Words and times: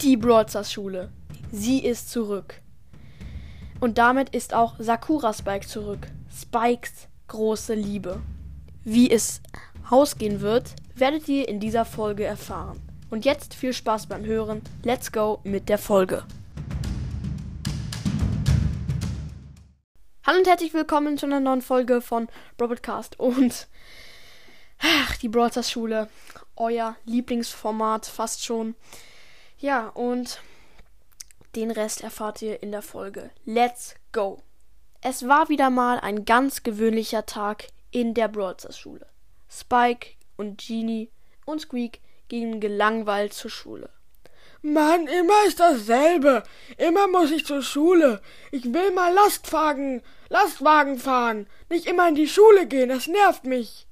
Die 0.00 0.16
Broadstars 0.16 0.72
Schule. 0.72 1.10
Sie 1.50 1.84
ist 1.84 2.08
zurück. 2.08 2.60
Und 3.80 3.98
damit 3.98 4.28
ist 4.28 4.54
auch 4.54 4.76
Sakura 4.78 5.32
Spike 5.32 5.66
zurück. 5.66 6.06
Spikes 6.32 7.08
große 7.26 7.74
Liebe. 7.74 8.22
Wie 8.84 9.10
es 9.10 9.42
ausgehen 9.90 10.40
wird, 10.40 10.76
werdet 10.94 11.26
ihr 11.26 11.48
in 11.48 11.58
dieser 11.58 11.84
Folge 11.84 12.22
erfahren. 12.22 12.80
Und 13.10 13.24
jetzt 13.24 13.54
viel 13.54 13.72
Spaß 13.72 14.06
beim 14.06 14.24
Hören. 14.24 14.62
Let's 14.84 15.10
go 15.10 15.40
mit 15.42 15.68
der 15.68 15.78
Folge. 15.78 16.22
Hallo 20.24 20.38
und 20.38 20.46
herzlich 20.46 20.74
willkommen 20.74 21.18
zu 21.18 21.26
einer 21.26 21.40
neuen 21.40 21.60
Folge 21.60 22.00
von 22.02 22.28
Robotcast 22.60 23.18
und 23.18 23.66
ach, 24.78 25.16
die 25.16 25.28
Broadstars 25.28 25.72
Schule. 25.72 26.08
Euer 26.54 26.94
Lieblingsformat 27.04 28.06
fast 28.06 28.44
schon. 28.44 28.76
Ja, 29.60 29.88
und 29.88 30.40
den 31.56 31.72
Rest 31.72 32.02
erfahrt 32.02 32.42
ihr 32.42 32.62
in 32.62 32.70
der 32.70 32.82
Folge. 32.82 33.30
Let's 33.44 33.96
go! 34.12 34.40
Es 35.00 35.26
war 35.26 35.48
wieder 35.48 35.68
mal 35.68 35.98
ein 35.98 36.24
ganz 36.24 36.62
gewöhnlicher 36.62 37.26
Tag 37.26 37.66
in 37.90 38.14
der 38.14 38.28
Broadstars 38.28 38.78
Schule. 38.78 39.06
Spike 39.50 40.10
und 40.36 40.60
Genie 40.64 41.10
und 41.44 41.60
Squeak 41.60 42.00
gingen 42.28 42.60
gelangweilt 42.60 43.32
zur 43.32 43.50
Schule. 43.50 43.90
Mann, 44.62 45.08
immer 45.08 45.46
ist 45.46 45.58
dasselbe. 45.58 46.44
Immer 46.76 47.08
muss 47.08 47.32
ich 47.32 47.44
zur 47.44 47.62
Schule. 47.62 48.20
Ich 48.52 48.72
will 48.72 48.92
mal 48.92 49.12
Lastwagen, 49.12 50.02
Lastwagen 50.28 50.98
fahren. 50.98 51.48
Nicht 51.68 51.86
immer 51.86 52.08
in 52.08 52.14
die 52.14 52.28
Schule 52.28 52.66
gehen, 52.66 52.90
das 52.90 53.08
nervt 53.08 53.44
mich. 53.44 53.88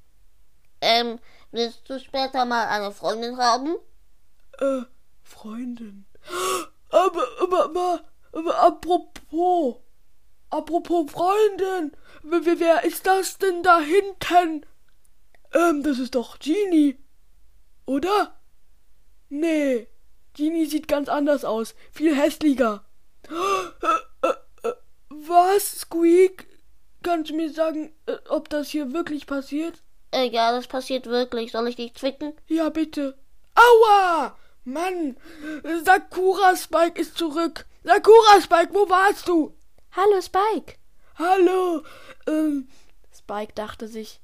Ähm, 0.79 1.19
willst 1.51 1.89
du 1.89 1.99
später 1.99 2.45
mal 2.45 2.67
eine 2.67 2.91
Freundin 2.91 3.37
haben? 3.37 3.75
Äh, 4.59 4.83
Freundin. 5.27 6.05
Aber, 6.89 7.27
aber, 7.41 7.65
aber, 7.65 8.03
aber 8.31 8.59
apropos. 8.59 9.75
Apropos 10.49 11.11
Freundin. 11.11 11.91
Wer, 12.23 12.59
wer 12.59 12.83
ist 12.85 13.05
das 13.05 13.37
denn 13.37 13.61
da 13.63 13.79
hinten? 13.79 14.65
Ähm, 15.53 15.83
das 15.83 15.99
ist 15.99 16.15
doch 16.15 16.39
Genie. 16.39 16.97
Oder? 17.85 18.39
Nee. 19.29 19.87
Genie 20.33 20.65
sieht 20.65 20.87
ganz 20.87 21.09
anders 21.09 21.43
aus. 21.43 21.75
Viel 21.91 22.15
hässlicher. 22.15 22.85
Was, 25.09 25.79
Squeak? 25.79 26.47
Kannst 27.03 27.31
du 27.31 27.35
mir 27.35 27.51
sagen, 27.51 27.93
äh, 28.05 28.17
ob 28.29 28.49
das 28.49 28.69
hier 28.69 28.93
wirklich 28.93 29.27
passiert? 29.27 29.83
Äh, 30.11 30.29
ja, 30.29 30.51
das 30.51 30.67
passiert 30.67 31.05
wirklich. 31.07 31.51
Soll 31.51 31.67
ich 31.67 31.75
dich 31.75 31.93
zwicken? 31.95 32.33
Ja, 32.47 32.69
bitte. 32.69 33.17
Aua! 33.55 34.37
Mann! 34.67 35.15
Sakura 35.85 36.57
Spike 36.57 36.99
ist 37.01 37.17
zurück. 37.17 37.65
Sakura 37.83 38.41
Spike, 38.41 38.73
wo 38.73 38.89
warst 38.89 39.27
du? 39.29 39.55
Hallo 39.93 40.21
Spike! 40.21 40.75
Hallo! 41.15 41.83
Ähm, 42.27 42.67
Spike 43.17 43.53
dachte 43.53 43.87
sich, 43.87 44.19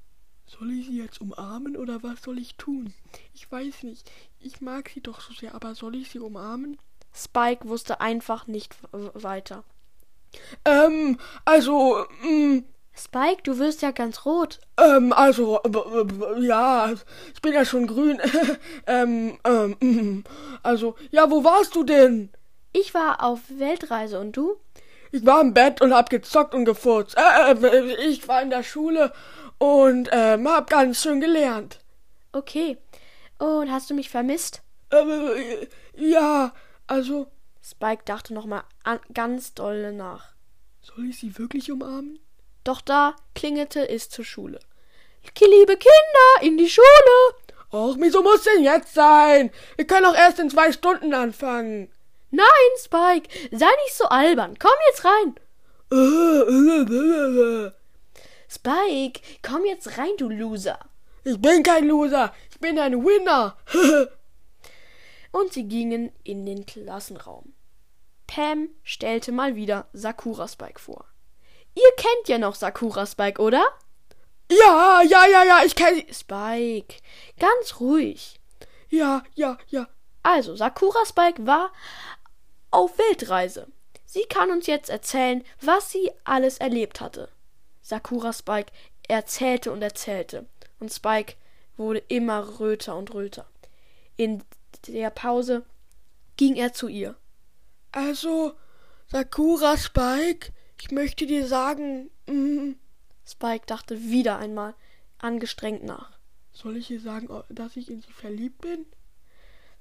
soll 0.45 0.71
ich 0.73 0.87
sie 0.87 1.01
jetzt 1.01 1.21
umarmen 1.21 1.77
oder 1.77 2.03
was 2.03 2.21
soll 2.21 2.39
ich 2.39 2.57
tun? 2.57 2.93
Ich 3.33 3.49
weiß 3.49 3.83
nicht. 3.83 4.11
Ich 4.41 4.59
mag 4.59 4.89
sie 4.93 4.99
doch 4.99 5.21
so 5.21 5.33
sehr, 5.33 5.55
aber 5.55 5.75
soll 5.75 5.95
ich 5.95 6.11
sie 6.11 6.19
umarmen? 6.19 6.77
Spike 7.13 7.69
wusste 7.69 8.01
einfach 8.01 8.45
nicht 8.45 8.75
weiter. 8.91 9.63
Ähm, 10.65 11.19
also, 11.45 12.05
ähm, 12.21 12.65
Spike, 12.95 13.41
du 13.43 13.57
wirst 13.57 13.81
ja 13.81 13.91
ganz 13.91 14.25
rot. 14.25 14.59
ähm, 14.77 15.13
also, 15.13 15.59
äh, 15.63 15.69
äh, 15.69 16.45
ja, 16.45 16.91
ich 17.33 17.41
bin 17.41 17.53
ja 17.53 17.65
schon 17.65 17.87
grün. 17.87 18.21
ähm, 18.87 19.39
ähm, 19.43 19.75
mm, 19.79 20.23
also, 20.61 20.95
ja, 21.09 21.29
wo 21.31 21.43
warst 21.43 21.75
du 21.75 21.83
denn? 21.83 22.29
Ich 22.71 22.93
war 22.93 23.23
auf 23.23 23.39
Weltreise 23.49 24.19
und 24.19 24.37
du? 24.37 24.57
Ich 25.11 25.25
war 25.25 25.41
im 25.41 25.53
Bett 25.53 25.81
und 25.81 25.93
hab 25.93 26.09
gezockt 26.09 26.53
und 26.53 26.65
gefurzt. 26.65 27.15
Äh, 27.17 27.51
äh, 27.51 28.07
ich 28.07 28.27
war 28.27 28.41
in 28.41 28.49
der 28.49 28.63
Schule 28.63 29.11
und 29.57 30.09
ähm, 30.11 30.47
hab 30.47 30.69
ganz 30.69 31.01
schön 31.01 31.19
gelernt. 31.19 31.79
Okay. 32.31 32.77
Und 33.39 33.71
hast 33.71 33.89
du 33.89 33.93
mich 33.93 34.09
vermisst? 34.09 34.61
Äh, 34.91 35.67
ja, 35.95 36.53
also, 36.87 37.27
Spike 37.63 38.03
dachte 38.05 38.33
nochmal 38.33 38.63
ganz 39.13 39.53
dolle 39.53 39.93
nach. 39.93 40.33
soll 40.81 41.09
ich 41.09 41.19
sie 41.19 41.37
wirklich 41.37 41.71
umarmen? 41.71 42.19
Doch 42.63 42.81
da 42.81 43.15
klingelte 43.35 43.89
es 43.89 44.09
zur 44.09 44.25
Schule. 44.25 44.59
Liebe 45.39 45.77
Kinder, 45.77 46.41
in 46.41 46.57
die 46.57 46.69
Schule! 46.69 47.35
Och, 47.71 47.95
wieso 47.99 48.21
muss 48.21 48.43
denn 48.43 48.63
jetzt 48.63 48.93
sein? 48.93 49.51
Wir 49.75 49.87
können 49.87 50.05
auch 50.05 50.15
erst 50.15 50.39
in 50.39 50.49
zwei 50.49 50.71
Stunden 50.71 51.13
anfangen. 51.13 51.91
Nein, 52.29 52.45
Spike, 52.77 53.29
sei 53.51 53.67
nicht 53.83 53.95
so 53.95 54.05
albern. 54.05 54.57
Komm 54.59 54.71
jetzt 54.89 55.05
rein. 55.05 55.35
Spike, 58.49 59.21
komm 59.41 59.65
jetzt 59.65 59.97
rein, 59.97 60.11
du 60.17 60.29
Loser. 60.29 60.79
Ich 61.23 61.41
bin 61.41 61.63
kein 61.63 61.87
Loser, 61.87 62.33
ich 62.51 62.59
bin 62.59 62.77
ein 62.79 63.03
Winner. 63.03 63.57
Und 65.31 65.53
sie 65.53 65.63
gingen 65.63 66.11
in 66.23 66.45
den 66.45 66.65
Klassenraum. 66.65 67.53
Pam 68.27 68.69
stellte 68.83 69.31
mal 69.31 69.55
wieder 69.55 69.87
Sakura 69.93 70.47
Spike 70.47 70.79
vor. 70.79 71.05
Ihr 71.75 71.91
kennt 71.97 72.27
ja 72.27 72.37
noch 72.37 72.55
Sakura 72.55 73.05
Spike, 73.05 73.41
oder? 73.41 73.63
ja, 74.51 75.01
ja, 75.01 75.25
ja, 75.25 75.43
ja, 75.43 75.63
ich 75.65 75.75
kenn 75.75 75.95
sie. 75.95 76.13
Spike, 76.13 76.95
ganz 77.39 77.79
ruhig. 77.79 78.39
Ja, 78.89 79.23
ja, 79.35 79.57
ja. 79.69 79.87
Also, 80.21 80.55
Sakura 80.55 81.05
Spike 81.05 81.45
war 81.45 81.71
auf 82.71 82.97
Weltreise. 82.97 83.67
Sie 84.05 84.23
kann 84.23 84.51
uns 84.51 84.67
jetzt 84.67 84.89
erzählen, 84.89 85.43
was 85.61 85.91
sie 85.91 86.11
alles 86.23 86.59
erlebt 86.59 87.01
hatte. 87.01 87.29
Sakura 87.81 88.31
Spike 88.31 88.71
erzählte 89.07 89.71
und 89.71 89.81
erzählte, 89.81 90.45
und 90.79 90.93
Spike 90.93 91.35
wurde 91.75 92.03
immer 92.07 92.59
röter 92.59 92.95
und 92.95 93.13
röter. 93.13 93.47
In 94.15 94.43
der 94.87 95.09
Pause 95.09 95.63
ging 96.37 96.55
er 96.55 96.73
zu 96.73 96.87
ihr. 96.87 97.15
Also, 97.91 98.53
Sakura 99.07 99.77
Spike, 99.77 100.53
ich 100.79 100.91
möchte 100.91 101.25
dir 101.25 101.47
sagen, 101.47 102.09
mm, 102.27 102.73
Spike 103.25 103.65
dachte 103.65 104.03
wieder 104.03 104.37
einmal 104.37 104.75
angestrengt 105.19 105.83
nach. 105.83 106.11
soll 106.51 106.77
ich 106.77 106.91
ihr 106.91 106.99
sagen, 106.99 107.27
oh, 107.29 107.43
dass 107.49 107.77
ich 107.77 107.89
in 107.89 108.01
sie 108.01 108.11
verliebt 108.11 108.61
bin? 108.61 108.85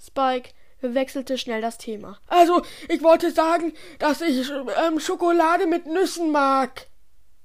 Spike 0.00 0.50
wechselte 0.80 1.38
schnell 1.38 1.60
das 1.60 1.78
Thema. 1.78 2.18
Also, 2.26 2.62
ich 2.88 3.02
wollte 3.02 3.30
sagen, 3.30 3.72
dass 3.98 4.20
ich 4.20 4.50
ähm, 4.50 4.98
Schokolade 4.98 5.66
mit 5.66 5.86
Nüssen 5.86 6.32
mag. 6.32 6.88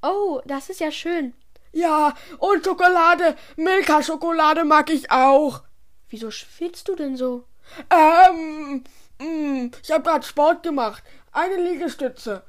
Oh, 0.02 0.42
das 0.46 0.70
ist 0.70 0.80
ja 0.80 0.92
schön. 0.92 1.34
Ja, 1.72 2.16
und 2.40 2.66
Schokolade, 2.66 3.36
Milka-Schokolade 3.56 4.64
mag 4.64 4.90
ich 4.90 5.12
auch. 5.12 5.64
Wieso 6.10 6.32
schwitzt 6.32 6.88
du 6.88 6.96
denn 6.96 7.18
so? 7.18 7.46
Ähm, 7.90 8.84
mm, 9.20 9.72
ich 9.84 9.92
habe 9.92 10.04
gerade 10.04 10.26
Sport 10.26 10.64
gemacht. 10.64 11.04
Eine 11.32 11.62
Liegestütze. 11.62 12.44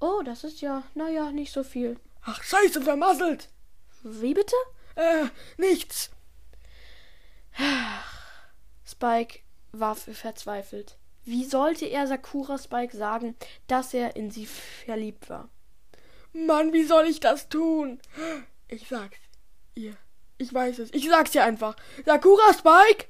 Oh, 0.00 0.22
das 0.24 0.44
ist 0.44 0.60
ja, 0.62 0.82
naja, 0.94 1.30
nicht 1.30 1.52
so 1.52 1.62
viel. 1.62 1.98
Ach, 2.22 2.42
scheiße, 2.42 2.82
vermasselt. 2.82 3.48
Wie 4.02 4.34
bitte? 4.34 4.56
Äh, 4.96 5.26
nichts. 5.58 6.10
Spike 8.86 9.40
war 9.72 9.94
verzweifelt. 9.94 10.96
Wie 11.24 11.44
sollte 11.44 11.84
er 11.86 12.06
Sakura 12.06 12.58
Spike 12.58 12.96
sagen, 12.96 13.36
dass 13.66 13.92
er 13.92 14.16
in 14.16 14.30
sie 14.30 14.46
verliebt 14.46 15.28
war? 15.28 15.50
Mann, 16.32 16.72
wie 16.72 16.84
soll 16.84 17.06
ich 17.06 17.20
das 17.20 17.48
tun? 17.48 18.00
Ich 18.68 18.88
sag's 18.88 19.18
ihr. 19.74 19.96
Ich 20.38 20.52
weiß 20.52 20.78
es. 20.78 20.94
Ich 20.94 21.08
sag's 21.08 21.34
ihr 21.34 21.44
einfach. 21.44 21.76
Sakura 22.06 22.54
Spike? 22.54 23.06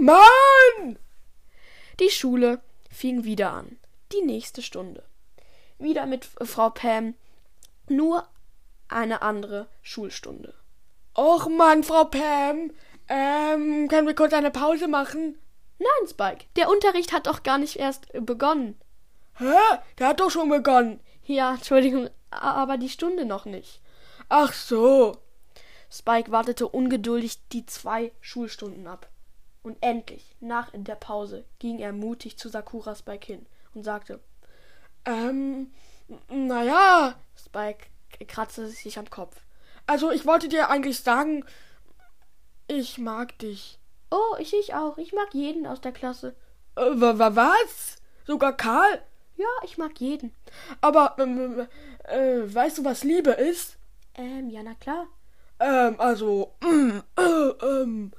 Mann! 0.00 0.98
Die 2.00 2.10
Schule 2.10 2.60
fing 2.90 3.24
wieder 3.24 3.52
an. 3.52 3.78
Die 4.12 4.22
nächste 4.22 4.62
Stunde. 4.62 5.04
Wieder 5.78 6.06
mit 6.06 6.24
Frau 6.24 6.70
Pam. 6.70 7.14
Nur 7.88 8.26
eine 8.88 9.22
andere 9.22 9.68
Schulstunde. 9.82 10.54
Och 11.16 11.48
Mann, 11.48 11.82
Frau 11.82 12.04
Pam. 12.04 12.70
Ähm, 13.08 13.88
können 13.88 14.06
wir 14.06 14.14
kurz 14.14 14.32
eine 14.32 14.50
Pause 14.50 14.88
machen? 14.88 15.38
Nein, 15.78 16.08
Spike, 16.08 16.46
der 16.56 16.68
Unterricht 16.68 17.12
hat 17.12 17.26
doch 17.26 17.42
gar 17.42 17.58
nicht 17.58 17.76
erst 17.76 18.12
äh, 18.14 18.20
begonnen. 18.20 18.78
Hä? 19.38 19.54
Der 19.98 20.08
hat 20.08 20.20
doch 20.20 20.30
schon 20.30 20.48
begonnen. 20.48 21.00
Ja, 21.24 21.54
Entschuldigung, 21.54 22.08
aber 22.30 22.78
die 22.78 22.88
Stunde 22.88 23.24
noch 23.24 23.44
nicht. 23.44 23.80
Ach 24.28 24.52
so. 24.52 25.18
Spike 25.90 26.32
wartete 26.32 26.66
ungeduldig 26.66 27.46
die 27.48 27.66
zwei 27.66 28.12
Schulstunden 28.20 28.86
ab. 28.86 29.08
Und 29.62 29.76
endlich, 29.80 30.36
nach 30.40 30.70
der 30.72 30.94
Pause, 30.94 31.44
ging 31.58 31.78
er 31.78 31.92
mutig 31.92 32.38
zu 32.38 32.48
Sakura 32.48 32.94
Spike 32.94 33.26
hin 33.26 33.46
und 33.74 33.84
sagte, 33.84 34.20
Ähm, 35.06 35.70
naja. 36.28 37.14
Spike 37.36 37.86
kratzte 38.26 38.68
sich 38.68 38.98
am 38.98 39.08
Kopf. 39.10 39.36
Also, 39.86 40.10
ich 40.10 40.26
wollte 40.26 40.48
dir 40.48 40.68
eigentlich 40.70 40.98
sagen, 41.00 41.44
ich 42.68 42.98
mag 42.98 43.38
dich. 43.38 43.78
Oh, 44.10 44.36
ich, 44.38 44.54
ich 44.54 44.74
auch. 44.74 44.98
Ich 44.98 45.12
mag 45.12 45.32
jeden 45.32 45.66
aus 45.66 45.80
der 45.80 45.92
Klasse. 45.92 46.34
Äh, 46.76 46.80
wa- 46.94 47.18
wa- 47.18 47.36
was? 47.36 47.96
Sogar 48.26 48.56
Karl? 48.56 49.02
Ja, 49.36 49.46
ich 49.64 49.78
mag 49.78 49.98
jeden. 50.00 50.34
Aber, 50.80 51.16
ähm, 51.18 51.66
äh, 52.04 52.42
weißt 52.54 52.78
du, 52.78 52.84
was 52.84 53.04
Liebe 53.04 53.30
ist? 53.32 53.76
Ähm, 54.14 54.48
ja, 54.50 54.62
na 54.62 54.74
klar. 54.74 55.06
Ähm, 55.60 56.00
also, 56.00 56.52
mm, 56.62 56.98
äh, 57.18 57.22
ähm, 57.82 58.12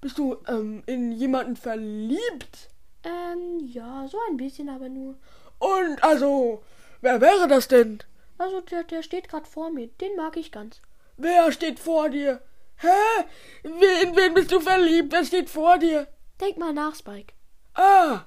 bist 0.00 0.18
du, 0.18 0.36
ähm, 0.48 0.82
in 0.86 1.12
jemanden 1.12 1.56
verliebt? 1.56 2.70
Ähm, 3.04 3.60
ja, 3.66 4.06
so 4.08 4.18
ein 4.30 4.36
bisschen, 4.36 4.68
aber 4.68 4.88
nur. 4.88 5.16
Und, 5.62 6.02
also, 6.02 6.64
wer 7.02 7.20
wäre 7.20 7.46
das 7.46 7.68
denn? 7.68 8.00
Also, 8.36 8.60
der, 8.62 8.82
der 8.82 9.04
steht 9.04 9.28
gerade 9.28 9.46
vor 9.46 9.70
mir. 9.70 9.86
Den 10.00 10.16
mag 10.16 10.36
ich 10.36 10.50
ganz. 10.50 10.82
Wer 11.16 11.52
steht 11.52 11.78
vor 11.78 12.08
dir? 12.08 12.40
Hä? 12.78 13.24
Wen, 13.62 14.08
in 14.08 14.16
wen 14.16 14.34
bist 14.34 14.50
du 14.50 14.58
verliebt? 14.58 15.12
Wer 15.12 15.24
steht 15.24 15.48
vor 15.48 15.78
dir? 15.78 16.08
Denk 16.40 16.58
mal 16.58 16.72
nach, 16.72 16.96
Spike. 16.96 17.34
Ah. 17.74 18.24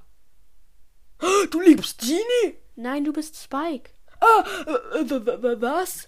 Du 1.51 1.59
liebst 1.59 1.99
Genie? 1.99 2.57
Nein, 2.77 3.03
du 3.03 3.11
bist 3.11 3.35
Spike. 3.35 3.91
Ah, 4.21 4.45
äh, 4.95 5.61
was? 5.61 6.07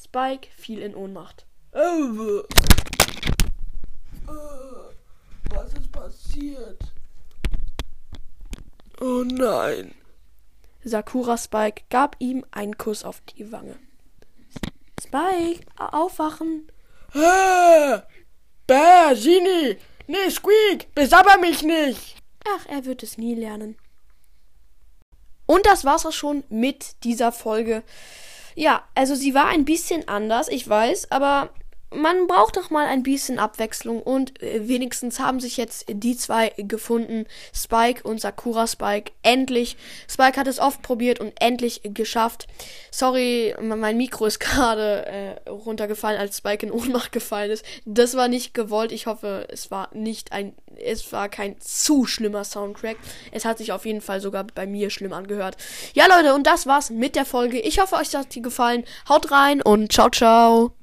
Spike 0.00 0.48
fiel 0.56 0.78
in 0.78 0.94
Ohnmacht. 0.94 1.44
Oh, 1.72 2.44
was 5.50 5.72
ist 5.74 5.90
passiert? 5.90 6.80
Oh 9.00 9.24
nein. 9.24 9.94
Sakura 10.88 11.36
Spike 11.36 11.84
gab 11.90 12.16
ihm 12.18 12.44
einen 12.50 12.76
Kuss 12.78 13.04
auf 13.04 13.20
die 13.20 13.52
Wange. 13.52 13.76
Spike, 15.00 15.64
aufwachen. 15.76 16.70
Hä? 17.12 18.02
Bäh, 18.66 19.14
Genie! 19.14 19.78
Nee, 20.06 20.30
Squeak, 20.30 20.94
besabber 20.94 21.38
mich 21.38 21.62
nicht! 21.62 22.16
Ach, 22.46 22.66
er 22.66 22.84
wird 22.84 23.02
es 23.02 23.18
nie 23.18 23.34
lernen. 23.34 23.76
Und 25.46 25.64
das 25.66 25.84
war's 25.84 26.04
auch 26.04 26.12
schon 26.12 26.44
mit 26.50 27.04
dieser 27.04 27.32
Folge. 27.32 27.82
Ja, 28.54 28.82
also 28.94 29.14
sie 29.14 29.34
war 29.34 29.46
ein 29.46 29.64
bisschen 29.64 30.06
anders, 30.08 30.48
ich 30.48 30.68
weiß, 30.68 31.10
aber 31.10 31.50
man 31.94 32.26
braucht 32.26 32.56
doch 32.56 32.70
mal 32.70 32.86
ein 32.86 33.02
bisschen 33.02 33.38
Abwechslung 33.38 34.02
und 34.02 34.42
äh, 34.42 34.68
wenigstens 34.68 35.20
haben 35.20 35.40
sich 35.40 35.56
jetzt 35.56 35.86
die 35.88 36.16
zwei 36.16 36.52
gefunden, 36.56 37.26
Spike 37.54 38.02
und 38.06 38.20
Sakura 38.20 38.66
Spike. 38.66 39.12
Endlich. 39.22 39.76
Spike 40.08 40.38
hat 40.38 40.46
es 40.46 40.58
oft 40.58 40.82
probiert 40.82 41.20
und 41.20 41.32
endlich 41.40 41.80
geschafft. 41.84 42.46
Sorry, 42.90 43.54
mein 43.60 43.96
Mikro 43.96 44.26
ist 44.26 44.40
gerade 44.40 45.06
äh, 45.06 45.48
runtergefallen, 45.48 46.20
als 46.20 46.38
Spike 46.38 46.66
in 46.66 46.72
Ohnmacht 46.72 47.12
gefallen 47.12 47.50
ist. 47.50 47.64
Das 47.84 48.16
war 48.16 48.28
nicht 48.28 48.54
gewollt. 48.54 48.92
Ich 48.92 49.06
hoffe, 49.06 49.46
es 49.50 49.70
war 49.70 49.88
nicht 49.94 50.32
ein, 50.32 50.54
es 50.76 51.10
war 51.12 51.28
kein 51.28 51.58
zu 51.60 52.04
schlimmer 52.04 52.44
Soundcrack. 52.44 52.96
Es 53.32 53.44
hat 53.44 53.58
sich 53.58 53.72
auf 53.72 53.86
jeden 53.86 54.00
Fall 54.00 54.20
sogar 54.20 54.44
bei 54.44 54.66
mir 54.66 54.90
schlimm 54.90 55.12
angehört. 55.12 55.56
Ja, 55.94 56.06
Leute, 56.06 56.34
und 56.34 56.46
das 56.46 56.66
war's 56.66 56.90
mit 56.90 57.16
der 57.16 57.24
Folge. 57.24 57.58
Ich 57.58 57.80
hoffe, 57.80 57.96
euch 57.96 58.14
hat 58.14 58.34
die 58.34 58.42
gefallen. 58.42 58.84
Haut 59.08 59.30
rein 59.30 59.62
und 59.62 59.92
ciao, 59.92 60.10
ciao. 60.10 60.78